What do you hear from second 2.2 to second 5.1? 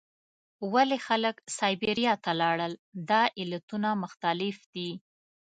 ته لاړل؟ دا علتونه مختلف دي.